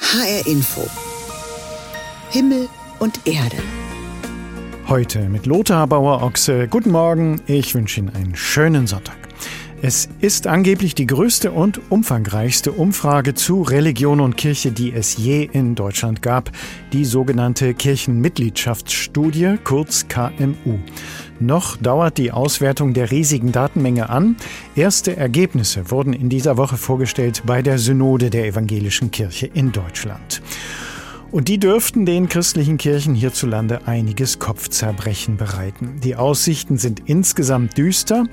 [0.00, 0.86] HR Info.
[2.30, 3.56] Himmel und Erde.
[4.88, 6.68] Heute mit Lothar Bauer-Ochse.
[6.68, 9.16] Guten Morgen, ich wünsche Ihnen einen schönen Sonntag.
[9.82, 15.48] Es ist angeblich die größte und umfangreichste Umfrage zu Religion und Kirche, die es je
[15.50, 16.50] in Deutschland gab,
[16.92, 20.78] die sogenannte Kirchenmitgliedschaftsstudie, kurz KMU.
[21.40, 24.36] Noch dauert die Auswertung der riesigen Datenmenge an.
[24.74, 30.40] Erste Ergebnisse wurden in dieser Woche vorgestellt bei der Synode der Evangelischen Kirche in Deutschland.
[31.32, 36.00] Und die dürften den christlichen Kirchen hierzulande einiges Kopfzerbrechen bereiten.
[36.02, 38.24] Die Aussichten sind insgesamt düster.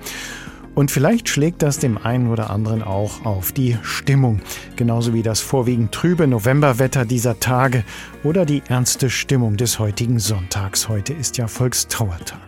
[0.76, 4.42] Und vielleicht schlägt das dem einen oder anderen auch auf die Stimmung,
[4.76, 7.84] genauso wie das vorwiegend trübe Novemberwetter dieser Tage
[8.24, 10.90] oder die ernste Stimmung des heutigen Sonntags.
[10.90, 12.40] Heute ist ja Volkstrauertag.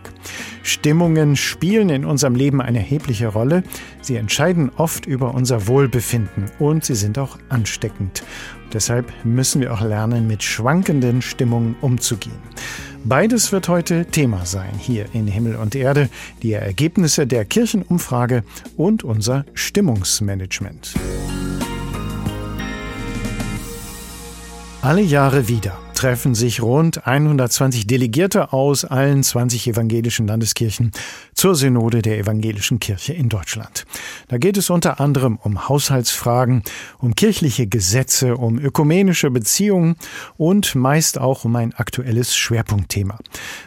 [0.64, 3.62] Stimmungen spielen in unserem Leben eine erhebliche Rolle.
[4.02, 8.24] Sie entscheiden oft über unser Wohlbefinden und sie sind auch ansteckend.
[8.72, 12.36] Deshalb müssen wir auch lernen, mit schwankenden Stimmungen umzugehen.
[13.08, 16.08] Beides wird heute Thema sein hier in Himmel und Erde,
[16.42, 18.42] die Ergebnisse der Kirchenumfrage
[18.76, 20.94] und unser Stimmungsmanagement.
[24.82, 30.92] Alle Jahre wieder treffen sich rund 120 Delegierte aus allen 20 evangelischen Landeskirchen
[31.34, 33.86] zur Synode der evangelischen Kirche in Deutschland.
[34.28, 36.62] Da geht es unter anderem um Haushaltsfragen,
[36.98, 39.96] um kirchliche Gesetze, um ökumenische Beziehungen
[40.36, 43.18] und meist auch um ein aktuelles Schwerpunktthema.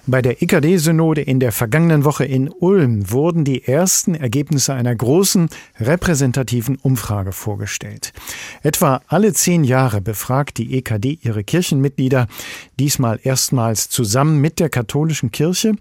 [0.05, 5.49] Bei der EKD-Synode in der vergangenen Woche in Ulm wurden die ersten Ergebnisse einer großen
[5.79, 8.13] repräsentativen Umfrage vorgestellt.
[8.61, 12.27] Etwa alle zehn Jahre befragt die EKD ihre Kirchenmitglieder wieder,
[12.79, 15.73] diesmal erstmals zusammen mit der katholischen Kirche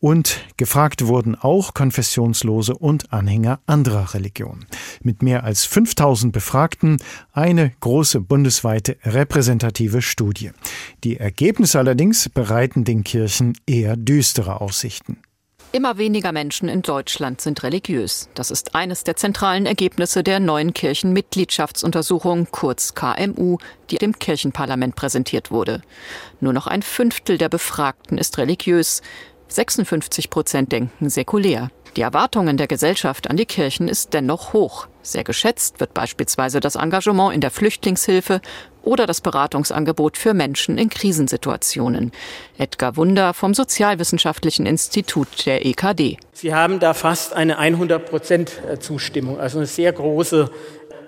[0.00, 4.66] und gefragt wurden auch Konfessionslose und Anhänger anderer Religionen.
[5.02, 6.96] Mit mehr als 5000 Befragten
[7.32, 10.50] eine große bundesweite repräsentative Studie.
[11.04, 15.18] Die Ergebnisse allerdings bereiten den Kirchen eher düstere Aussichten.
[15.74, 18.28] Immer weniger Menschen in Deutschland sind religiös.
[18.34, 23.56] Das ist eines der zentralen Ergebnisse der neuen Kirchenmitgliedschaftsuntersuchung, kurz KMU,
[23.88, 25.80] die dem Kirchenparlament präsentiert wurde.
[26.40, 29.00] Nur noch ein Fünftel der Befragten ist religiös.
[29.48, 31.70] 56 Prozent denken säkulär.
[31.96, 34.86] Die Erwartungen der Gesellschaft an die Kirchen ist dennoch hoch.
[35.02, 38.40] Sehr geschätzt wird beispielsweise das Engagement in der Flüchtlingshilfe
[38.82, 42.12] oder das Beratungsangebot für Menschen in Krisensituationen.
[42.56, 46.16] Edgar Wunder vom Sozialwissenschaftlichen Institut der EKD.
[46.32, 50.50] Sie haben da fast eine 100 Prozent Zustimmung, also eine sehr große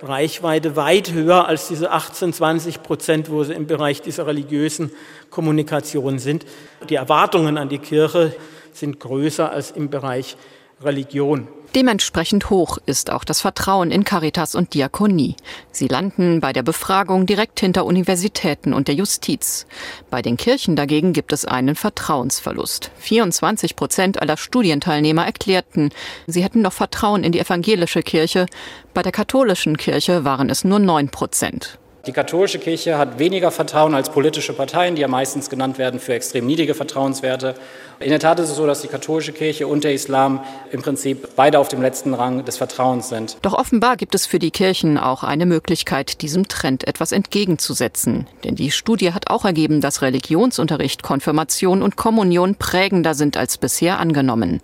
[0.03, 4.91] Reichweite, weit höher als diese 18, 20 Prozent, wo sie im Bereich dieser religiösen
[5.31, 6.45] Kommunikation sind.
[6.91, 8.37] Die Erwartungen an die Kirche
[8.75, 10.37] sind größer als im Bereich
[10.85, 11.49] Religion.
[11.75, 15.35] Dementsprechend hoch ist auch das Vertrauen in Caritas und Diakonie.
[15.73, 19.67] Sie landen bei der Befragung direkt hinter Universitäten und der Justiz.
[20.09, 22.93] Bei den Kirchen dagegen gibt es einen Vertrauensverlust.
[22.99, 25.91] 24 Prozent aller Studienteilnehmer erklärten,
[26.29, 28.47] sie hätten noch Vertrauen in die evangelische Kirche.
[28.93, 31.81] Bei der katholischen Kirche waren es nur 9 Prozent.
[32.07, 36.13] Die katholische Kirche hat weniger Vertrauen als politische Parteien, die ja meistens genannt werden für
[36.13, 37.55] extrem niedrige Vertrauenswerte.
[37.99, 41.29] In der Tat ist es so, dass die katholische Kirche und der Islam im Prinzip
[41.35, 43.39] beide auf dem letzten Rang des Vertrauens sind.
[43.41, 48.27] Doch offenbar gibt es für die Kirchen auch eine Möglichkeit, diesem Trend etwas entgegenzusetzen.
[48.45, 53.99] Denn die Studie hat auch ergeben, dass Religionsunterricht, Konfirmation und Kommunion prägender sind als bisher
[53.99, 54.61] angenommen.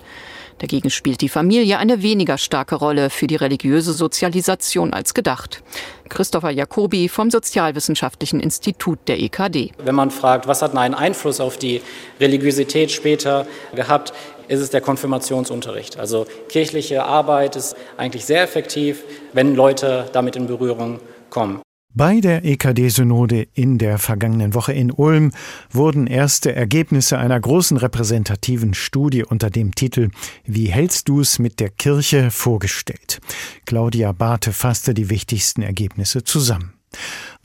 [0.61, 5.63] Dagegen spielt die Familie eine weniger starke Rolle für die religiöse Sozialisation als gedacht.
[6.11, 9.73] Christopher Jacobi vom Sozialwissenschaftlichen Institut der EKD.
[9.79, 11.81] Wenn man fragt, was hat einen Einfluss auf die
[12.21, 14.13] Religiosität später gehabt,
[14.49, 15.99] ist es der Konfirmationsunterricht.
[15.99, 21.01] Also kirchliche Arbeit ist eigentlich sehr effektiv, wenn Leute damit in Berührung
[21.31, 21.63] kommen.
[21.93, 25.33] Bei der EKD-Synode in der vergangenen Woche in Ulm
[25.73, 30.11] wurden erste Ergebnisse einer großen repräsentativen Studie unter dem Titel
[30.45, 33.21] Wie hältst du's mit der Kirche vorgestellt.
[33.67, 36.75] Claudia Barthe fasste die wichtigsten Ergebnisse zusammen.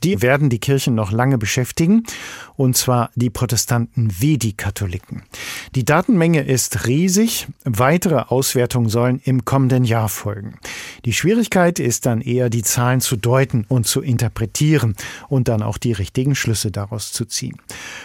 [0.04, 2.04] Die werden die Kirchen noch lange beschäftigen,
[2.56, 5.22] und zwar die Protestanten wie die Katholiken.
[5.74, 10.58] Die Datenmenge ist riesig, weitere Auswertungen sollen im kommenden Jahr folgen.
[11.04, 14.96] Die Schwierigkeit ist dann eher, die Zahlen zu deuten und zu interpretieren
[15.28, 17.56] und dann auch die richtigen Schlüsse daraus zu ziehen.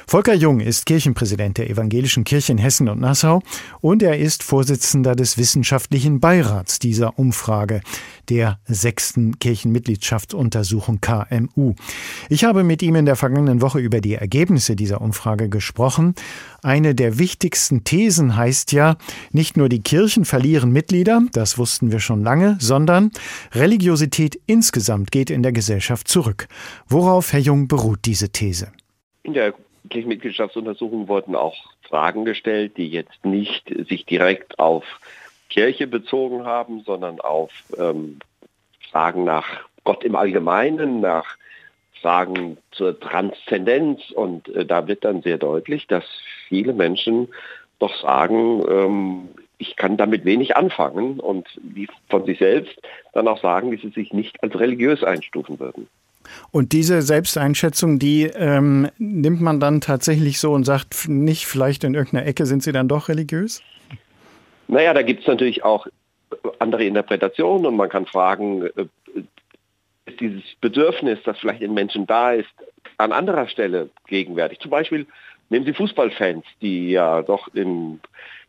[0.08, 3.42] Volker Jung ist Kirchenpräsident der Evangelischen Kirche in Hessen und Nassau
[3.82, 7.82] und er ist Vorsitzender des wissenschaftlichen Beirats dieser Umfrage,
[8.30, 11.76] der sechsten Kirchenmitgliedschaftsuntersuchung KMU.
[12.30, 16.16] Ich habe mit ihm in der vergangenen Woche über die Ergebnisse dieser Umfrage gesprochen.
[16.64, 18.98] Eine der wichtigsten Thesen heißt ja,
[19.32, 23.12] nicht nur die Kirchen verlieren Mitglieder, das wussten wir schon lange, sondern
[23.54, 26.48] Religiosität insgesamt geht in der Gesellschaft zurück.
[26.88, 28.72] Worauf, Herr Jung, beruht diese These?
[29.24, 29.54] In der
[29.90, 34.84] Kirchenmitgliedschaftsuntersuchung wurden auch Fragen gestellt, die jetzt nicht sich direkt auf
[35.50, 38.20] Kirche bezogen haben, sondern auf ähm,
[38.90, 39.46] Fragen nach
[39.84, 41.38] Gott im Allgemeinen, nach
[42.02, 44.12] Fragen zur Transzendenz.
[44.12, 46.04] Und äh, da wird dann sehr deutlich, dass
[46.48, 47.28] viele Menschen
[47.80, 52.76] doch sagen, ähm, ich kann damit wenig anfangen und die von sich selbst
[53.14, 55.88] dann auch sagen, dass sie sich nicht als religiös einstufen würden.
[56.52, 61.94] Und diese Selbsteinschätzung, die ähm, nimmt man dann tatsächlich so und sagt nicht, vielleicht in
[61.94, 63.62] irgendeiner Ecke sind sie dann doch religiös?
[64.68, 65.88] Naja, da gibt es natürlich auch
[66.60, 68.86] andere Interpretationen und man kann fragen, äh,
[70.20, 72.50] dieses Bedürfnis, das vielleicht in Menschen da ist,
[72.98, 74.60] an anderer Stelle gegenwärtig.
[74.60, 75.08] Zum Beispiel
[75.50, 78.00] nehmen Sie Fußballfans, die ja doch in,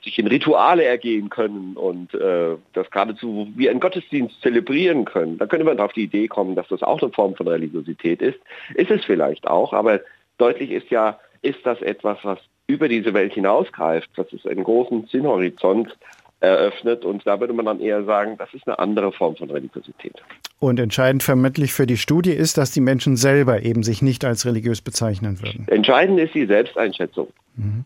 [0.05, 5.39] sich in Rituale ergehen können und äh, das geradezu wie ein Gottesdienst zelebrieren können.
[5.39, 8.39] Da könnte man auf die Idee kommen, dass das auch eine Form von Religiosität ist.
[8.75, 10.01] Ist es vielleicht auch, aber
[10.39, 15.07] deutlich ist ja, ist das etwas, was über diese Welt hinausgreift, dass es einen großen
[15.09, 15.97] Sinnhorizont
[16.43, 17.05] eröffnet.
[17.05, 20.15] Und da würde man dann eher sagen, das ist eine andere Form von Religiosität.
[20.59, 24.45] Und entscheidend vermutlich für die Studie ist, dass die Menschen selber eben sich nicht als
[24.47, 25.67] religiös bezeichnen würden.
[25.69, 27.29] Entscheidend ist die Selbsteinschätzung.
[27.57, 27.85] Mhm.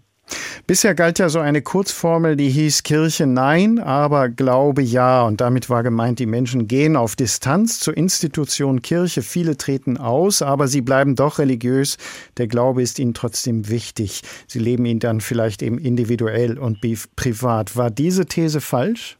[0.66, 5.24] Bisher galt ja so eine Kurzformel, die hieß Kirche nein, aber Glaube ja.
[5.24, 9.22] Und damit war gemeint, die Menschen gehen auf Distanz zur Institution Kirche.
[9.22, 11.98] Viele treten aus, aber sie bleiben doch religiös.
[12.36, 14.22] Der Glaube ist ihnen trotzdem wichtig.
[14.48, 16.80] Sie leben ihn dann vielleicht eben individuell und
[17.14, 17.76] privat.
[17.76, 19.18] War diese These falsch?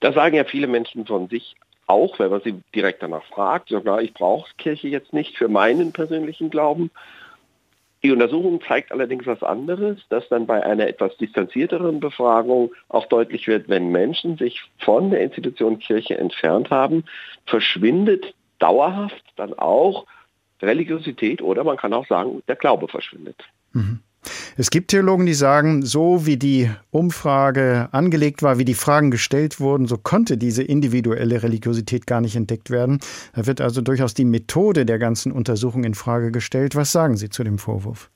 [0.00, 1.56] Das sagen ja viele Menschen von sich
[1.86, 3.70] auch, wenn man sie direkt danach fragt.
[3.70, 6.90] Sogar ich brauche Kirche jetzt nicht für meinen persönlichen Glauben.
[8.02, 13.46] Die Untersuchung zeigt allerdings was anderes, dass dann bei einer etwas distanzierteren Befragung auch deutlich
[13.46, 17.04] wird, wenn Menschen sich von der Institution Kirche entfernt haben,
[17.44, 20.06] verschwindet dauerhaft dann auch
[20.62, 23.42] Religiosität oder man kann auch sagen, der Glaube verschwindet.
[23.72, 24.00] Mhm.
[24.56, 29.60] Es gibt Theologen, die sagen, so wie die Umfrage angelegt war, wie die Fragen gestellt
[29.60, 33.00] wurden, so konnte diese individuelle Religiosität gar nicht entdeckt werden.
[33.34, 36.76] Da wird also durchaus die Methode der ganzen Untersuchung in Frage gestellt.
[36.76, 38.10] Was sagen Sie zu dem Vorwurf?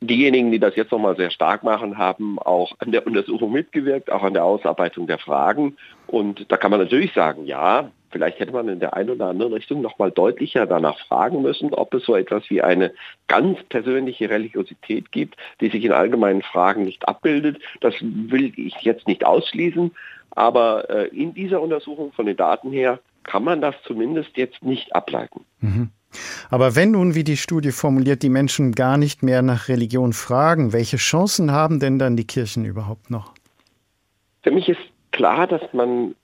[0.00, 4.22] Diejenigen, die das jetzt nochmal sehr stark machen, haben auch an der Untersuchung mitgewirkt, auch
[4.22, 5.76] an der Ausarbeitung der Fragen.
[6.06, 9.52] Und da kann man natürlich sagen, ja, Vielleicht hätte man in der einen oder anderen
[9.52, 12.92] Richtung noch mal deutlicher danach fragen müssen, ob es so etwas wie eine
[13.26, 17.60] ganz persönliche Religiosität gibt, die sich in allgemeinen Fragen nicht abbildet.
[17.80, 19.92] Das will ich jetzt nicht ausschließen,
[20.30, 24.94] aber äh, in dieser Untersuchung von den Daten her kann man das zumindest jetzt nicht
[24.94, 25.44] ableiten.
[25.60, 25.90] Mhm.
[26.50, 30.72] Aber wenn nun, wie die Studie formuliert, die Menschen gar nicht mehr nach Religion fragen,
[30.72, 33.34] welche Chancen haben denn dann die Kirchen überhaupt noch?
[34.42, 34.80] Für mich ist
[35.12, 36.14] klar, dass man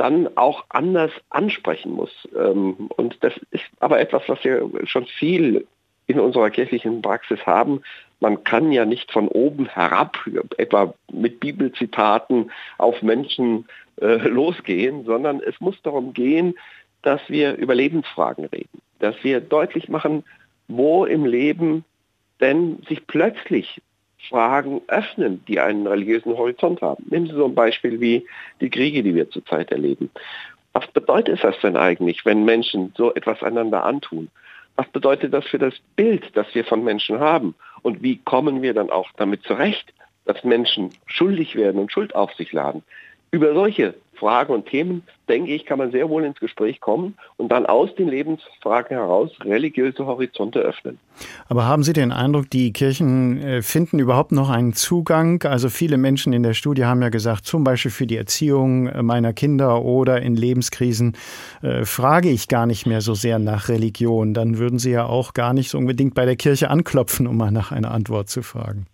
[0.00, 2.10] dann auch anders ansprechen muss.
[2.34, 5.66] Ähm, und das ist aber etwas, was wir schon viel
[6.06, 7.82] in unserer kirchlichen Praxis haben.
[8.18, 10.18] Man kann ja nicht von oben herab,
[10.56, 13.66] etwa mit Bibelzitaten auf Menschen
[14.00, 16.54] äh, losgehen, sondern es muss darum gehen,
[17.02, 20.24] dass wir über Lebensfragen reden, dass wir deutlich machen,
[20.66, 21.84] wo im Leben
[22.40, 23.82] denn sich plötzlich
[24.28, 27.04] Fragen öffnen, die einen religiösen Horizont haben.
[27.10, 28.26] Nehmen Sie so ein Beispiel wie
[28.60, 30.10] die Kriege, die wir zurzeit erleben.
[30.72, 34.28] Was bedeutet das denn eigentlich, wenn Menschen so etwas einander antun?
[34.76, 37.54] Was bedeutet das für das Bild, das wir von Menschen haben?
[37.82, 39.92] Und wie kommen wir dann auch damit zurecht,
[40.26, 42.82] dass Menschen schuldig werden und Schuld auf sich laden?
[43.32, 47.50] Über solche Fragen und Themen, denke ich, kann man sehr wohl ins Gespräch kommen und
[47.50, 50.98] dann aus den Lebensfragen heraus religiöse Horizonte öffnen.
[51.48, 55.42] Aber haben Sie den Eindruck, die Kirchen äh, finden überhaupt noch einen Zugang?
[55.44, 59.02] Also viele Menschen in der Studie haben ja gesagt, zum Beispiel für die Erziehung äh,
[59.02, 61.16] meiner Kinder oder in Lebenskrisen
[61.62, 64.34] äh, frage ich gar nicht mehr so sehr nach Religion.
[64.34, 67.50] Dann würden Sie ja auch gar nicht so unbedingt bei der Kirche anklopfen, um mal
[67.50, 68.86] nach einer Antwort zu fragen.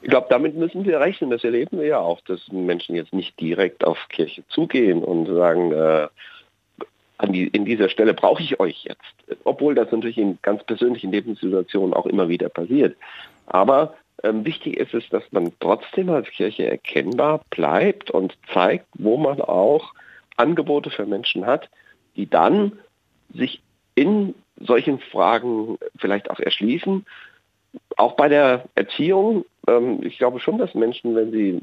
[0.00, 1.30] Ich glaube, damit müssen wir rechnen.
[1.30, 5.72] Das erleben wir ja auch, dass Menschen jetzt nicht direkt auf Kirche zugehen und sagen,
[5.72, 6.08] äh,
[7.18, 9.40] an die, in dieser Stelle brauche ich euch jetzt.
[9.44, 12.96] Obwohl das natürlich in ganz persönlichen Lebenssituationen auch immer wieder passiert.
[13.46, 19.16] Aber ähm, wichtig ist es, dass man trotzdem als Kirche erkennbar bleibt und zeigt, wo
[19.16, 19.94] man auch
[20.36, 21.68] Angebote für Menschen hat,
[22.16, 22.78] die dann
[23.34, 23.60] sich
[23.94, 27.04] in solchen Fragen vielleicht auch erschließen.
[27.98, 31.60] Auch bei der Erziehung ähm, ich glaube schon, dass Menschen, wenn sie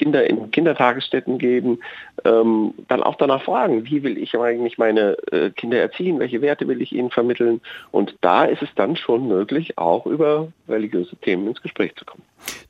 [0.00, 1.80] Kinder in Kindertagesstätten geben,
[2.24, 6.66] ähm, dann auch danach fragen, wie will ich eigentlich meine äh, Kinder erziehen, welche Werte
[6.68, 7.60] will ich ihnen vermitteln.
[7.90, 12.22] Und da ist es dann schon möglich, auch über religiöse Themen ins Gespräch zu kommen.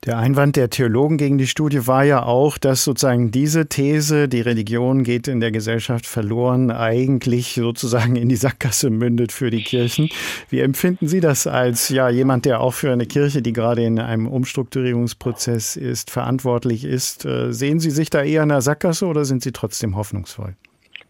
[0.05, 4.41] Der Einwand der Theologen gegen die Studie war ja auch, dass sozusagen diese These, die
[4.41, 10.09] Religion geht in der Gesellschaft verloren, eigentlich sozusagen in die Sackgasse mündet für die Kirchen.
[10.49, 13.99] Wie empfinden Sie das als ja jemand, der auch für eine Kirche, die gerade in
[13.99, 17.20] einem Umstrukturierungsprozess ist, verantwortlich ist?
[17.25, 20.55] Äh, sehen Sie sich da eher in der Sackgasse oder sind Sie trotzdem hoffnungsvoll?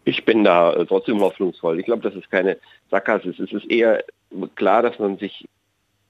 [0.04, 1.78] Ich bin da äh, trotzdem hoffnungsvoll.
[1.78, 2.58] Ich glaube, dass es keine
[2.90, 3.40] Sackgasse ist.
[3.40, 4.04] Es ist eher
[4.56, 5.46] klar, dass man sich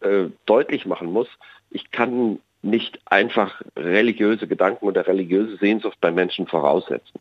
[0.00, 1.28] äh, deutlich machen muss,
[1.70, 7.20] ich kann nicht einfach religiöse Gedanken oder religiöse Sehnsucht bei Menschen voraussetzen.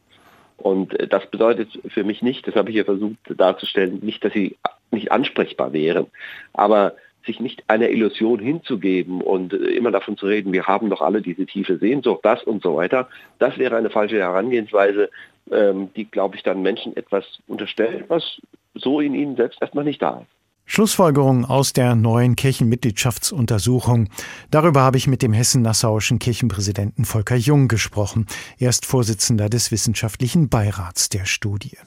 [0.58, 4.34] Und äh, das bedeutet für mich nicht, das habe ich hier versucht darzustellen, nicht, dass
[4.34, 4.58] sie
[4.92, 6.08] nicht ansprechbar wären,
[6.54, 11.01] aber sich nicht einer Illusion hinzugeben und äh, immer davon zu reden, wir haben doch
[11.01, 13.08] alle diese tiefe Sehnsucht, das und so weiter,
[13.40, 15.10] das wäre eine falsche Herangehensweise,
[15.51, 18.42] ähm, die, glaube ich, dann Menschen etwas unterstellt, was
[18.75, 20.42] so in ihnen selbst erstmal nicht da ist.
[20.66, 24.08] Schlussfolgerung aus der neuen Kirchenmitgliedschaftsuntersuchung.
[24.51, 28.25] Darüber habe ich mit dem hessen-nassauischen Kirchenpräsidenten Volker Jung gesprochen.
[28.58, 31.78] Er ist Vorsitzender des wissenschaftlichen Beirats der Studie.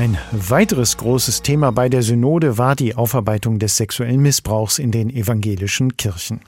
[0.00, 5.10] Ein weiteres großes Thema bei der Synode war die Aufarbeitung des sexuellen Missbrauchs in den
[5.10, 6.40] evangelischen Kirchen.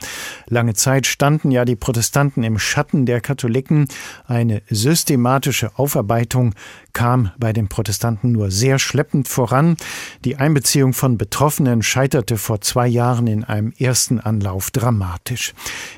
[0.48, 3.88] Lange Zeit standen ja die Protestanten im Schatten der Katholiken.
[4.26, 6.54] Eine systematische Aufarbeitung
[6.94, 9.76] kam bei den Protestanten nur sehr schleppend voran.
[10.24, 15.52] Die Einbeziehung von Betroffenen scheiterte vor zwei Jahren in einem ersten Anlauf dramatisch.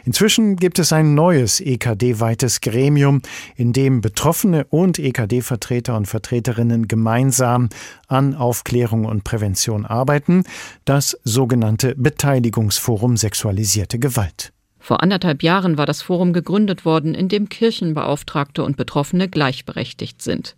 [0.05, 3.23] Inzwischen gibt es ein neues EKD-weites Gremium,
[3.55, 10.45] in dem Betroffene und EKD-Vertreter und Vertreterinnen gemeinsam an Aufklärung und Prävention arbeiten,
[10.87, 14.54] das sogenannte Beteiligungsforum Sexualisierte Gewalt.
[14.85, 20.57] Vor anderthalb Jahren war das Forum gegründet worden, in dem Kirchenbeauftragte und Betroffene gleichberechtigt sind.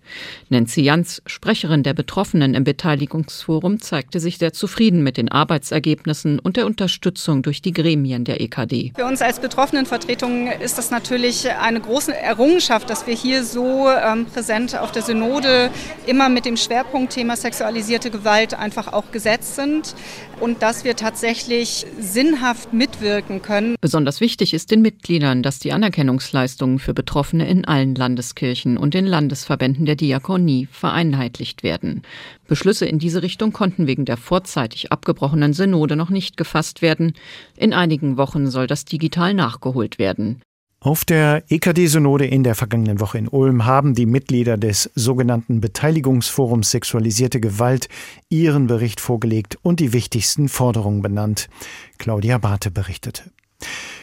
[0.48, 6.56] Nancy Jans, Sprecherin der Betroffenen im Beteiligungsforum, zeigte sich sehr zufrieden mit den Arbeitsergebnissen und
[6.56, 8.94] der Unterstützung durch die Gremien der EKD.
[8.96, 14.26] Für uns als Betroffenenvertretung ist das natürlich eine große Errungenschaft, dass wir hier so ähm,
[14.26, 15.70] präsent auf der Synode
[16.04, 19.94] immer mit dem Schwerpunktthema sexualisierte Gewalt einfach auch gesetzt sind
[20.40, 23.76] und dass wir tatsächlich sinnhaft mitwirken können.
[24.16, 29.04] Besonders wichtig ist den Mitgliedern, dass die Anerkennungsleistungen für Betroffene in allen Landeskirchen und den
[29.04, 32.00] Landesverbänden der Diakonie vereinheitlicht werden.
[32.48, 37.12] Beschlüsse in diese Richtung konnten wegen der vorzeitig abgebrochenen Synode noch nicht gefasst werden.
[37.58, 40.40] In einigen Wochen soll das digital nachgeholt werden.
[40.80, 46.70] Auf der EKD-Synode in der vergangenen Woche in Ulm haben die Mitglieder des sogenannten Beteiligungsforums
[46.70, 47.90] Sexualisierte Gewalt
[48.30, 51.50] ihren Bericht vorgelegt und die wichtigsten Forderungen benannt.
[51.98, 53.24] Claudia Barthe berichtete.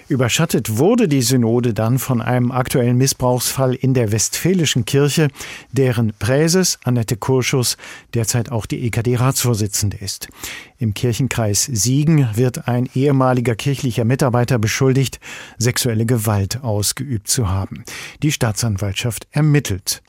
[0.10, 5.30] Überschattet wurde die Synode dann von einem aktuellen Missbrauchsfall in der Westfälischen Kirche,
[5.72, 7.78] deren Präses Annette Kurschus
[8.14, 10.28] derzeit auch die EKD-Ratsvorsitzende ist.
[10.78, 15.20] Im Kirchenkreis Siegen wird ein ehemaliger kirchlicher Mitarbeiter beschuldigt,
[15.58, 17.84] sexuelle Gewalt ausgeübt zu haben.
[18.22, 20.04] Die Staatsanwaltschaft ermittelt.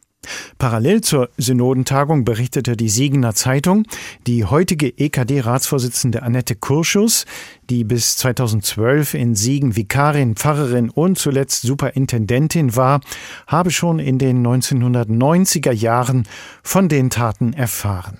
[0.58, 3.84] Parallel zur Synodentagung berichtete die Siegener Zeitung,
[4.26, 7.26] die heutige EKD-Ratsvorsitzende Annette Kurschus,
[7.70, 13.00] die bis 2012 in Siegen Vikarin, Pfarrerin und zuletzt Superintendentin war,
[13.46, 16.28] habe schon in den 1990er Jahren
[16.62, 18.18] von den Taten erfahren.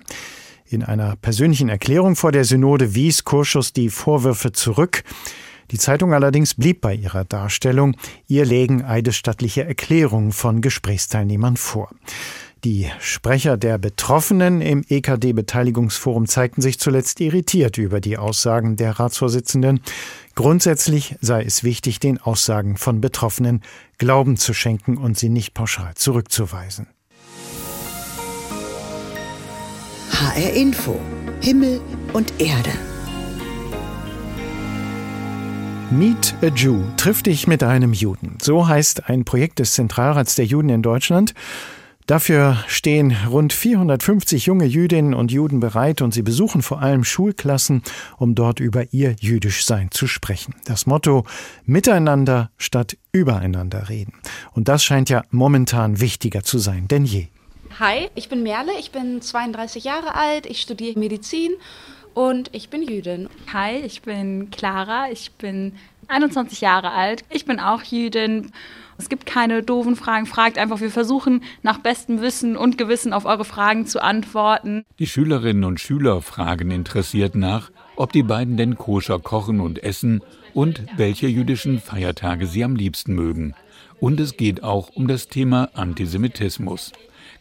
[0.66, 5.04] In einer persönlichen Erklärung vor der Synode wies Kurschus die Vorwürfe zurück.
[5.70, 7.96] Die Zeitung allerdings blieb bei ihrer Darstellung.
[8.26, 11.90] Ihr legen eidesstattliche Erklärungen von Gesprächsteilnehmern vor.
[12.64, 19.80] Die Sprecher der Betroffenen im EKD-Beteiligungsforum zeigten sich zuletzt irritiert über die Aussagen der Ratsvorsitzenden.
[20.34, 23.60] Grundsätzlich sei es wichtig, den Aussagen von Betroffenen
[23.98, 26.86] Glauben zu schenken und sie nicht pauschal zurückzuweisen.
[30.10, 30.98] HR Info.
[31.42, 31.82] Himmel
[32.14, 32.70] und Erde.
[35.98, 36.82] Meet a Jew.
[36.96, 38.36] Triff dich mit einem Juden.
[38.42, 41.34] So heißt ein Projekt des Zentralrats der Juden in Deutschland.
[42.06, 47.84] Dafür stehen rund 450 junge Jüdinnen und Juden bereit und sie besuchen vor allem Schulklassen,
[48.18, 50.56] um dort über ihr Jüdischsein zu sprechen.
[50.64, 51.26] Das Motto
[51.64, 54.14] Miteinander statt übereinander reden.
[54.50, 57.28] Und das scheint ja momentan wichtiger zu sein denn je.
[57.78, 61.52] Hi, ich bin Merle, ich bin 32 Jahre alt, ich studiere Medizin
[62.14, 63.28] und ich bin Jüdin.
[63.52, 65.72] Hi, ich bin Clara, ich bin
[66.08, 67.24] 21 Jahre alt.
[67.30, 68.52] Ich bin auch Jüdin.
[68.96, 70.26] Es gibt keine doofen Fragen.
[70.26, 70.80] Fragt einfach.
[70.80, 74.84] Wir versuchen nach bestem Wissen und Gewissen auf eure Fragen zu antworten.
[74.98, 80.22] Die Schülerinnen und Schüler fragen interessiert nach, ob die beiden denn koscher kochen und essen
[80.52, 83.54] und welche jüdischen Feiertage sie am liebsten mögen.
[83.98, 86.92] Und es geht auch um das Thema Antisemitismus.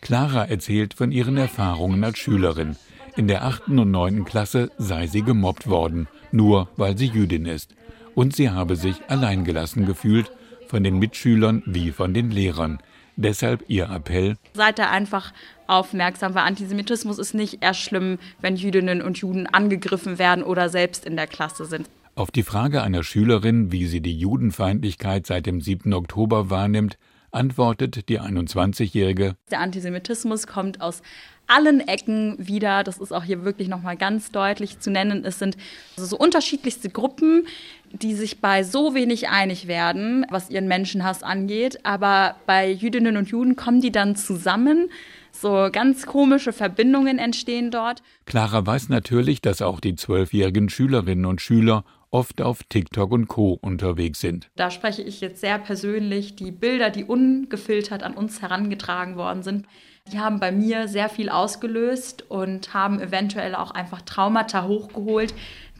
[0.02, 2.76] Clara erzählt von ihren Erfahrungen als Schülerin.
[3.16, 7.76] In der achten und neunten Klasse sei sie gemobbt worden, nur weil sie Jüdin ist.
[8.16, 10.32] Und sie habe sich alleingelassen gefühlt,
[10.68, 12.80] von den Mitschülern wie von den Lehrern.
[13.16, 14.38] Deshalb ihr Appell.
[14.56, 15.32] Seid da einfach
[15.68, 21.06] aufmerksam, weil Antisemitismus ist nicht erst schlimm, wenn Jüdinnen und Juden angegriffen werden oder selbst
[21.06, 21.88] in der Klasse sind.
[22.16, 25.94] Auf die Frage einer Schülerin, wie sie die Judenfeindlichkeit seit dem 7.
[25.94, 26.98] Oktober wahrnimmt,
[27.32, 29.36] antwortet die 21-Jährige.
[29.52, 31.02] Der Antisemitismus kommt aus
[31.48, 32.84] allen Ecken wieder.
[32.84, 35.24] Das ist auch hier wirklich nochmal ganz deutlich zu nennen.
[35.26, 35.58] Es sind
[35.98, 37.48] also so unterschiedlichste Gruppen,
[37.92, 41.80] die sich bei so wenig einig werden, was ihren Menschenhass angeht.
[41.84, 44.90] Aber bei Jüdinnen und Juden kommen die dann zusammen.
[45.32, 48.04] So ganz komische Verbindungen entstehen dort.
[48.26, 51.84] Clara weiß natürlich, dass auch die zwölfjährigen Schülerinnen und Schüler
[52.14, 53.58] oft auf TikTok und Co.
[53.60, 54.50] unterwegs sind.
[54.56, 56.36] Da spreche ich jetzt sehr persönlich.
[56.36, 59.66] Die Bilder, die ungefiltert an uns herangetragen worden sind,
[60.14, 65.34] die haben bei mir sehr viel ausgelöst und haben eventuell auch einfach Traumata hochgeholt,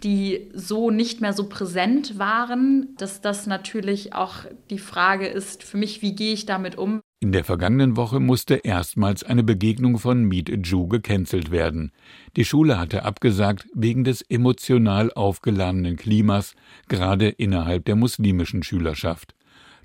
[0.04, 5.78] die so nicht mehr so präsent waren, dass das natürlich auch die Frage ist für
[5.78, 7.02] mich, wie gehe ich damit um?
[7.22, 11.92] In der vergangenen Woche musste erstmals eine Begegnung von Meet a Jew gecancelt werden.
[12.36, 16.56] Die Schule hatte abgesagt wegen des emotional aufgeladenen Klimas,
[16.90, 19.36] gerade innerhalb der muslimischen Schülerschaft.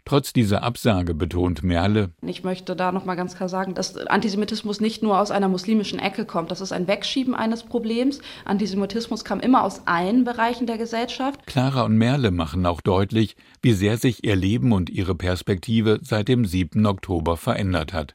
[0.08, 2.12] Trotz dieser Absage betont Merle.
[2.22, 5.98] Ich möchte da noch mal ganz klar sagen, dass Antisemitismus nicht nur aus einer muslimischen
[5.98, 6.50] Ecke kommt.
[6.50, 8.20] Das ist ein Wegschieben eines Problems.
[8.46, 11.46] Antisemitismus kam immer aus allen Bereichen der Gesellschaft.
[11.46, 16.28] Clara und Merle machen auch deutlich, wie sehr sich ihr Leben und ihre Perspektive seit
[16.28, 16.86] dem 7.
[16.86, 18.14] Oktober verändert hat.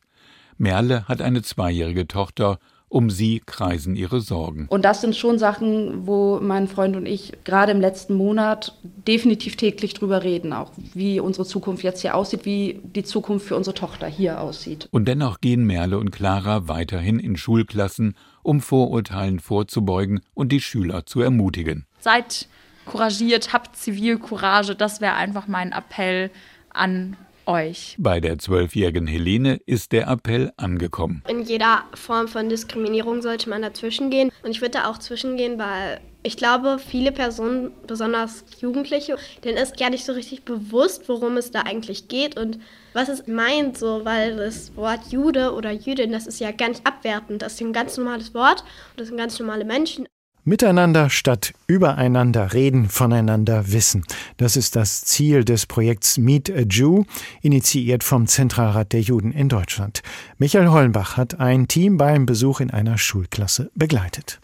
[0.58, 2.58] Merle hat eine zweijährige Tochter
[2.94, 4.68] um sie kreisen ihre Sorgen.
[4.70, 9.56] Und das sind schon Sachen, wo mein Freund und ich gerade im letzten Monat definitiv
[9.56, 13.74] täglich drüber reden, auch wie unsere Zukunft jetzt hier aussieht, wie die Zukunft für unsere
[13.74, 14.90] Tochter hier aussieht.
[14.92, 21.08] Und dennoch gehen Merle und Clara weiterhin in Schulklassen, um Vorurteilen vorzubeugen und die Schüler
[21.08, 21.88] zu ermutigen.
[22.00, 22.48] Seid
[22.86, 26.30] couragiert, habt Zivilcourage, das wäre einfach mein Appell
[26.70, 27.96] an euch.
[28.00, 31.24] Bei der zwölfjährigen Helene ist der Appell angekommen.
[31.28, 34.32] In jeder Form von Diskriminierung sollte man dazwischen gehen.
[34.44, 39.78] Und ich würde da auch zwischengehen, weil ich glaube, viele Personen, besonders Jugendliche, denen ist
[39.78, 42.60] gar nicht so richtig bewusst, worum es da eigentlich geht und
[42.94, 46.88] was es meint, so, weil das Wort Jude oder Jüdin, das ist ja gar nicht
[46.88, 47.42] abwertend.
[47.42, 50.08] Das ist ein ganz normales Wort und das sind ganz normale Menschen.
[50.46, 54.04] Miteinander statt übereinander reden, voneinander wissen.
[54.36, 57.06] Das ist das Ziel des Projekts Meet a Jew,
[57.42, 60.02] initiiert vom Zentralrat der Juden in Deutschland.
[60.40, 64.42] Michael Hollenbach hat ein Team beim Besuch in einer Schulklasse begleitet.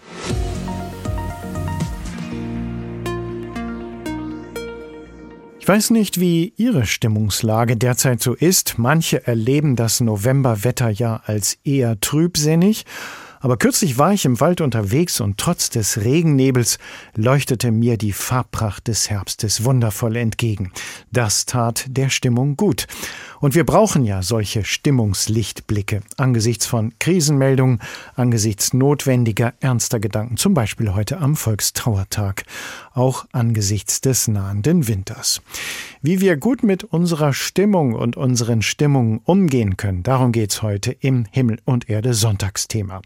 [5.59, 8.77] Ich weiß nicht, wie Ihre Stimmungslage derzeit so ist.
[8.77, 12.85] Manche erleben das Novemberwetter ja als eher trübsinnig.
[13.39, 16.77] Aber kürzlich war ich im Wald unterwegs und trotz des Regennebels
[17.15, 20.71] leuchtete mir die Farbpracht des Herbstes wundervoll entgegen.
[21.11, 22.87] Das tat der Stimmung gut.
[23.39, 27.79] Und wir brauchen ja solche Stimmungslichtblicke angesichts von Krisenmeldungen,
[28.15, 32.43] angesichts notwendiger, ernster Gedanken, zum Beispiel heute am Volkstrauertag,
[32.93, 35.41] auch angesichts des nahenden Winters.
[36.01, 41.25] Wie wir gut mit unserer Stimmung und unseren Stimmungen umgehen können, darum geht's heute im
[41.31, 43.01] Himmel und Erde Sonntagsthema.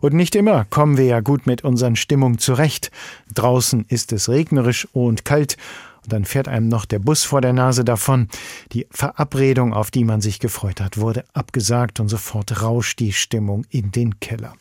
[0.00, 2.90] Und nicht immer kommen wir ja gut mit unseren Stimmungen zurecht.
[3.34, 5.56] Draußen ist es regnerisch und kalt
[6.04, 8.28] und dann fährt einem noch der Bus vor der Nase davon.
[8.72, 13.64] Die Verabredung, auf die man sich gefreut hat, wurde abgesagt und sofort rauscht die Stimmung
[13.70, 14.54] in den Keller.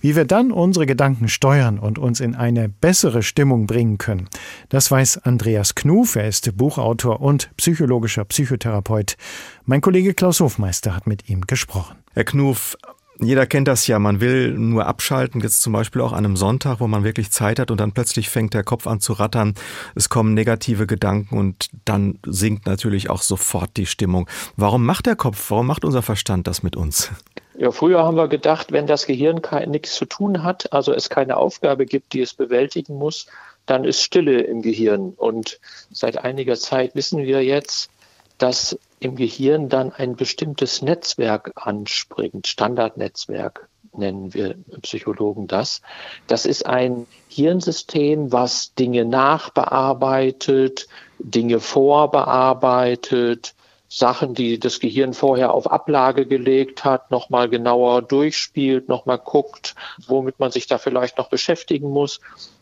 [0.00, 4.28] Wie wir dann unsere Gedanken steuern und uns in eine bessere Stimmung bringen können,
[4.68, 6.16] das weiß Andreas Knuf.
[6.16, 9.16] Er ist Buchautor und psychologischer Psychotherapeut.
[9.64, 11.96] Mein Kollege Klaus Hofmeister hat mit ihm gesprochen.
[12.14, 12.76] Herr Knuf,
[13.20, 16.80] jeder kennt das ja, man will nur abschalten, jetzt zum Beispiel auch an einem Sonntag,
[16.80, 19.54] wo man wirklich Zeit hat und dann plötzlich fängt der Kopf an zu rattern,
[19.94, 24.28] es kommen negative Gedanken und dann sinkt natürlich auch sofort die Stimmung.
[24.56, 27.10] Warum macht der Kopf, warum macht unser Verstand das mit uns?
[27.58, 31.38] Ja, früher haben wir gedacht, wenn das Gehirn nichts zu tun hat, also es keine
[31.38, 33.26] Aufgabe gibt, die es bewältigen muss,
[33.64, 35.14] dann ist Stille im Gehirn.
[35.16, 35.58] Und
[35.90, 37.88] seit einiger Zeit wissen wir jetzt,
[38.36, 45.82] dass im Gehirn dann ein bestimmtes Netzwerk anspringt, Standardnetzwerk nennen wir Psychologen das.
[46.26, 50.86] Das ist ein Hirnsystem, was Dinge nachbearbeitet,
[51.18, 53.54] Dinge vorbearbeitet,
[53.88, 59.74] Sachen, die das Gehirn vorher auf Ablage gelegt hat, nochmal genauer durchspielt, nochmal guckt,
[60.06, 62.20] womit man sich da vielleicht noch beschäftigen muss.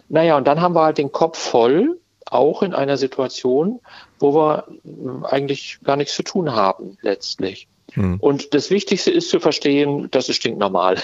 [0.09, 1.99] Naja, und dann haben wir halt den Kopf voll
[2.35, 3.81] auch in einer Situation,
[4.19, 4.67] wo wir
[5.25, 7.69] eigentlich gar nichts zu tun haben letztlich.
[7.93, 8.17] Hm.
[8.19, 10.97] Und das Wichtigste ist zu verstehen, das ist stinknormal.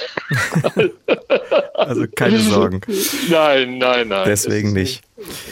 [1.74, 2.80] also keine Sorgen.
[3.30, 4.24] Nein, nein, nein.
[4.26, 5.02] Deswegen nicht.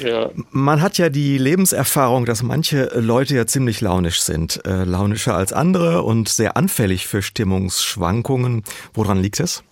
[0.02, 0.30] Ja.
[0.50, 4.60] Man hat ja die Lebenserfahrung, dass manche Leute ja ziemlich launisch sind.
[4.66, 8.64] Äh, launischer als andere und sehr anfällig für Stimmungsschwankungen.
[8.94, 9.62] Woran liegt es?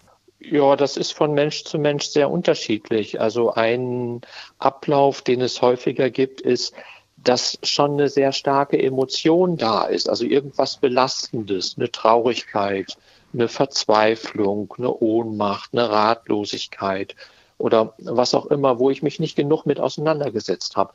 [0.50, 3.20] Ja, das ist von Mensch zu Mensch sehr unterschiedlich.
[3.20, 4.20] Also ein
[4.58, 6.74] Ablauf, den es häufiger gibt, ist,
[7.16, 12.96] dass schon eine sehr starke Emotion da ist, also irgendwas Belastendes, eine Traurigkeit,
[13.32, 17.16] eine Verzweiflung, eine Ohnmacht, eine Ratlosigkeit
[17.58, 20.92] oder was auch immer, wo ich mich nicht genug mit auseinandergesetzt habe.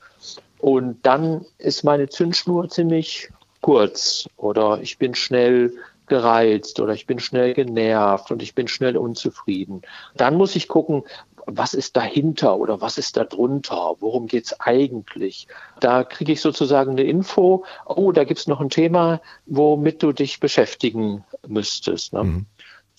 [0.59, 3.29] Und dann ist meine Zündschnur ziemlich
[3.61, 5.73] kurz oder ich bin schnell
[6.11, 9.81] gereizt oder ich bin schnell genervt und ich bin schnell unzufrieden.
[10.17, 11.03] Dann muss ich gucken,
[11.45, 13.95] was ist dahinter oder was ist da drunter?
[14.01, 15.47] Worum geht es eigentlich?
[15.79, 20.11] Da kriege ich sozusagen eine Info, oh, da gibt es noch ein Thema, womit du
[20.11, 22.11] dich beschäftigen müsstest.
[22.11, 22.23] Ne?
[22.25, 22.45] Mhm.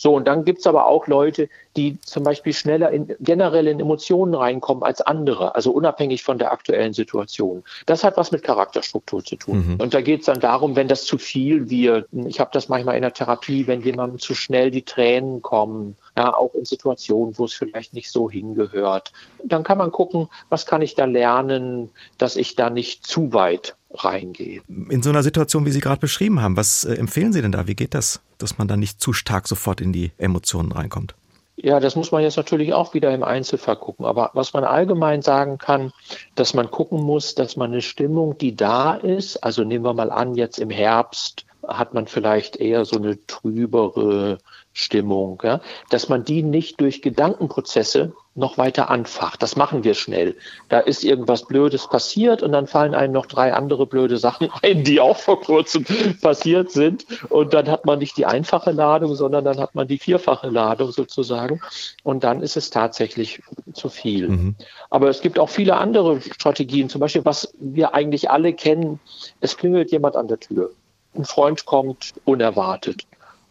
[0.03, 3.79] So, und dann gibt es aber auch Leute, die zum Beispiel schneller in, generell in
[3.79, 7.63] Emotionen reinkommen als andere, also unabhängig von der aktuellen Situation.
[7.87, 9.65] Das hat was mit Charakterstruktur zu tun.
[9.65, 9.77] Mhm.
[9.77, 12.97] Und da geht es dann darum, wenn das zu viel wird, ich habe das manchmal
[12.97, 17.47] in der Therapie, wenn jemandem zu schnell die Tränen kommen, ja, auch in Situationen, wo
[17.47, 19.13] es vielleicht nicht so hingehört,
[19.45, 23.77] dann kann man gucken, was kann ich da lernen, dass ich da nicht zu weit
[23.95, 24.63] reingehe.
[24.69, 27.67] In so einer Situation, wie Sie gerade beschrieben haben, was äh, empfehlen Sie denn da?
[27.67, 31.15] Wie geht das, dass man da nicht zu stark sofort in die Emotionen reinkommt?
[31.57, 34.07] Ja, das muss man jetzt natürlich auch wieder im Einzelfall gucken.
[34.07, 35.93] Aber was man allgemein sagen kann,
[36.35, 40.11] dass man gucken muss, dass man eine Stimmung, die da ist, also nehmen wir mal
[40.11, 44.39] an, jetzt im Herbst hat man vielleicht eher so eine trübere
[44.73, 49.43] Stimmung, ja, dass man die nicht durch Gedankenprozesse noch weiter anfacht.
[49.43, 50.37] Das machen wir schnell.
[50.71, 54.85] Da ist irgendwas Blödes passiert und dann fallen einem noch drei andere blöde Sachen ein,
[54.85, 55.85] die auch vor kurzem
[56.23, 57.05] passiert sind.
[57.29, 60.93] Und dann hat man nicht die einfache Ladung, sondern dann hat man die vierfache Ladung
[60.93, 61.61] sozusagen.
[62.03, 63.43] Und dann ist es tatsächlich
[63.75, 64.29] zu viel.
[64.29, 64.57] Mhm.
[64.89, 66.89] Aber es gibt auch viele andere Strategien.
[66.89, 68.99] Zum Beispiel, was wir eigentlich alle kennen.
[69.41, 70.71] Es klingelt jemand an der Tür.
[71.15, 73.03] Ein Freund kommt unerwartet.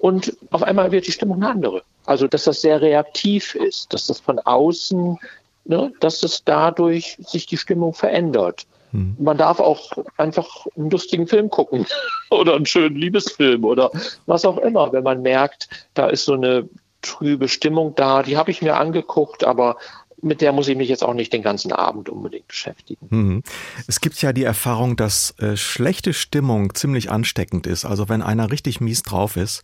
[0.02, 1.84] Und auf einmal wird die Stimmung eine andere.
[2.08, 5.20] Also, dass das sehr reaktiv ist, dass das von außen,
[5.66, 8.66] ne, dass es dadurch sich die Stimmung verändert.
[8.94, 9.16] Hm.
[9.20, 11.86] Man darf auch einfach einen lustigen Film gucken
[12.32, 13.92] oder einen schönen Liebesfilm oder
[14.26, 16.68] was auch immer, wenn man merkt, da ist so eine
[17.04, 18.24] trübe Stimmung da.
[18.24, 19.78] Die habe ich mir angeguckt, aber
[20.22, 23.08] mit der muss ich mich jetzt auch nicht den ganzen Abend unbedingt beschäftigen.
[23.10, 23.44] Mhm.
[23.88, 27.86] Es gibt ja die Erfahrung, dass äh, schlechte Stimmung ziemlich ansteckend ist.
[27.86, 29.64] Also wenn einer richtig mies drauf ist,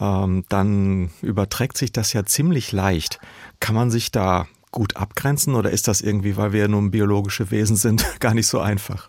[0.00, 3.20] ähm, dann überträgt sich das ja ziemlich leicht.
[3.60, 7.76] Kann man sich da gut abgrenzen oder ist das irgendwie, weil wir nun biologische Wesen
[7.76, 9.08] sind, gar nicht so einfach?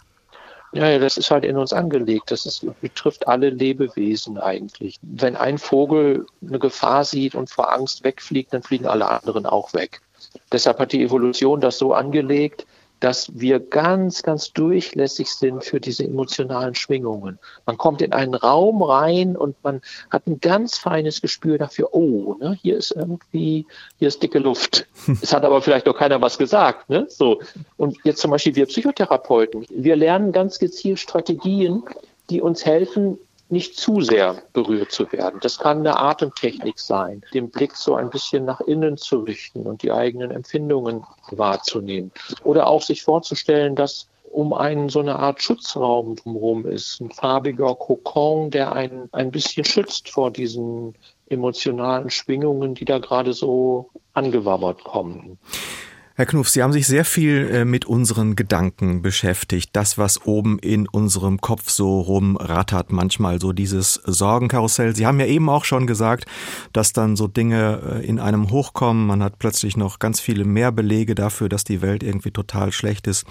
[0.74, 2.32] Ja, ja, das ist halt in uns angelegt.
[2.32, 5.00] Das ist, betrifft alle Lebewesen eigentlich.
[5.02, 9.74] Wenn ein Vogel eine Gefahr sieht und vor Angst wegfliegt, dann fliegen alle anderen auch
[9.74, 10.02] weg.
[10.52, 12.66] Deshalb hat die Evolution das so angelegt,
[13.02, 17.40] dass wir ganz, ganz durchlässig sind für diese emotionalen Schwingungen.
[17.66, 19.82] Man kommt in einen Raum rein und man
[20.12, 23.66] hat ein ganz feines Gespür dafür, oh, ne, hier ist irgendwie,
[23.98, 24.88] hier ist dicke Luft.
[25.22, 26.90] Es hat aber vielleicht noch keiner was gesagt.
[26.90, 27.08] Ne?
[27.10, 27.42] So.
[27.76, 31.84] Und jetzt zum Beispiel wir Psychotherapeuten, wir lernen ganz gezielt Strategien,
[32.30, 33.18] die uns helfen,
[33.52, 35.40] nicht zu sehr berührt zu werden.
[35.42, 39.84] Das kann eine Atemtechnik sein, den Blick so ein bisschen nach innen zu richten und
[39.84, 42.12] die eigenen Empfindungen wahrzunehmen.
[42.44, 47.76] Oder auch sich vorzustellen, dass um einen so eine Art Schutzraum drumherum ist, ein farbiger
[47.76, 50.96] Kokon, der einen ein bisschen schützt vor diesen
[51.28, 55.38] emotionalen Schwingungen, die da gerade so angewabbert kommen.
[56.16, 59.70] Herr Knuff, Sie haben sich sehr viel äh, mit unseren Gedanken beschäftigt.
[59.74, 64.94] Das, was oben in unserem Kopf so rumrattert, manchmal so dieses Sorgenkarussell.
[64.94, 66.26] Sie haben ja eben auch schon gesagt,
[66.74, 69.08] dass dann so Dinge äh, in einem hochkommen.
[69.08, 73.08] Man hat plötzlich noch ganz viele mehr Belege dafür, dass die Welt irgendwie total schlecht
[73.08, 73.26] ist.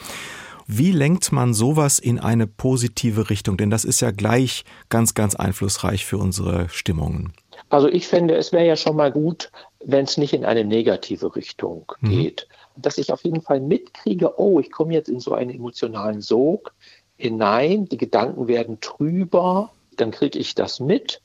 [0.66, 3.58] Wie lenkt man sowas in eine positive Richtung?
[3.58, 7.32] Denn das ist ja gleich ganz, ganz einflussreich für unsere Stimmungen.
[7.68, 9.50] Also ich finde, es wäre ja schon mal gut,
[9.84, 12.10] wenn es nicht in eine negative Richtung mhm.
[12.10, 12.48] geht.
[12.82, 16.74] Dass ich auf jeden Fall mitkriege, oh, ich komme jetzt in so einen emotionalen Sog
[17.16, 21.20] hinein, die Gedanken werden trüber, dann kriege ich das mit.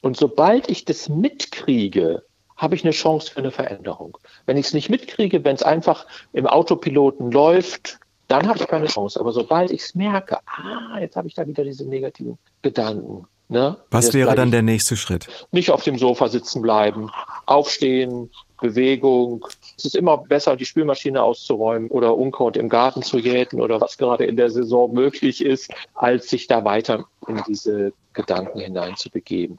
[0.00, 2.22] Und sobald ich das mitkriege,
[2.56, 4.18] habe ich eine Chance für eine Veränderung.
[4.46, 8.86] Wenn ich es nicht mitkriege, wenn es einfach im Autopiloten läuft, dann habe ich keine
[8.86, 9.18] Chance.
[9.18, 13.26] Aber sobald ich es merke, ah, jetzt habe ich da wieder diese negativen Gedanken.
[13.48, 13.76] Ne?
[13.90, 15.28] Was wäre dann der nächste Schritt?
[15.50, 17.10] Nicht auf dem Sofa sitzen bleiben,
[17.44, 19.46] aufstehen, Bewegung,
[19.82, 23.98] Es ist immer besser, die Spülmaschine auszuräumen oder Unkraut im Garten zu jäten oder was
[23.98, 29.56] gerade in der Saison möglich ist, als sich da weiter in diese Gedanken hineinzubegeben.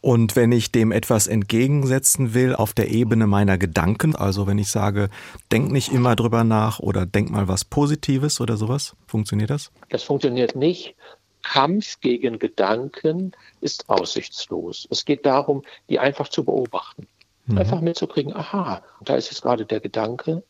[0.00, 4.70] Und wenn ich dem etwas entgegensetzen will auf der Ebene meiner Gedanken, also wenn ich
[4.70, 5.10] sage,
[5.52, 9.70] denk nicht immer drüber nach oder denk mal was Positives oder sowas, funktioniert das?
[9.90, 10.94] Das funktioniert nicht.
[11.42, 14.88] Kampf gegen Gedanken ist aussichtslos.
[14.90, 17.06] Es geht darum, die einfach zu beobachten.
[17.48, 17.58] Mhm.
[17.58, 20.42] Einfach mitzukriegen, aha, da ist jetzt gerade der Gedanke,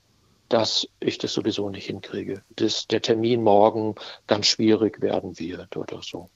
[0.49, 3.95] dass ich das sowieso nicht hinkriege, dass der Termin morgen
[4.27, 6.29] ganz schwierig werden wird oder so.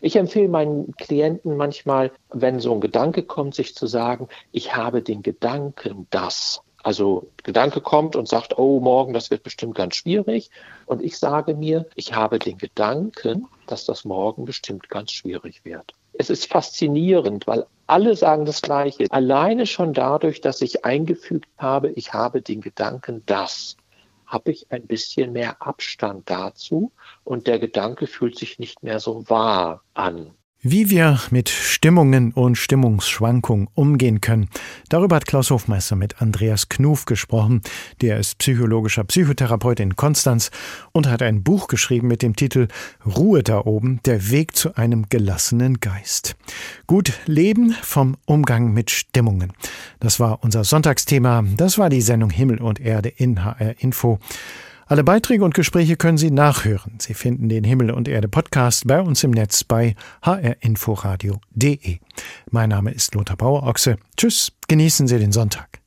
[0.00, 5.02] Ich empfehle meinen Klienten manchmal, wenn so ein Gedanke kommt, sich zu sagen, ich habe
[5.02, 6.62] den Gedanken, dass.
[6.82, 10.50] Also Gedanke kommt und sagt, oh, morgen, das wird bestimmt ganz schwierig.
[10.86, 15.92] Und ich sage mir, ich habe den Gedanken, dass das morgen bestimmt ganz schwierig wird.
[16.14, 19.06] Es ist faszinierend, weil alle sagen das Gleiche.
[19.10, 23.76] Alleine schon dadurch, dass ich eingefügt habe, ich habe den Gedanken, dass
[24.26, 26.92] habe ich ein bisschen mehr Abstand dazu
[27.24, 30.34] und der Gedanke fühlt sich nicht mehr so wahr an.
[30.62, 34.50] Wie wir mit Stimmungen und Stimmungsschwankungen umgehen können,
[34.90, 37.62] darüber hat Klaus Hofmeister mit Andreas Knuf gesprochen.
[38.02, 40.50] Der ist psychologischer Psychotherapeut in Konstanz
[40.92, 42.68] und hat ein Buch geschrieben mit dem Titel
[43.06, 46.36] Ruhe da oben, der Weg zu einem gelassenen Geist.
[46.86, 49.54] Gut leben vom Umgang mit Stimmungen.
[49.98, 51.42] Das war unser Sonntagsthema.
[51.56, 54.18] Das war die Sendung Himmel und Erde in HR Info.
[54.90, 56.94] Alle Beiträge und Gespräche können Sie nachhören.
[56.98, 61.98] Sie finden den Himmel und Erde Podcast bei uns im Netz bei hrinforadio.de.
[62.50, 63.98] Mein Name ist Lothar Bauer-Ochse.
[64.16, 65.79] Tschüss, genießen Sie den Sonntag.